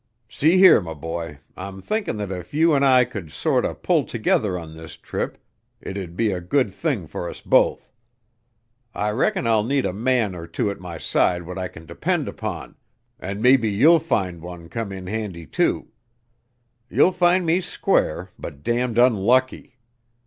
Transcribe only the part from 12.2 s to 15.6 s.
upon, and maybe you'll find one come in handy,